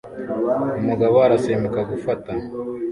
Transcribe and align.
Umugabo 0.81 1.15
arasimbuka 1.25 1.79
gufata 1.91 2.31